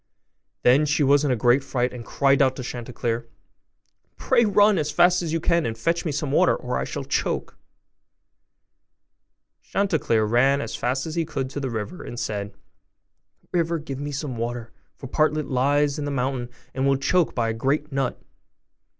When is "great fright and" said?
1.35-2.03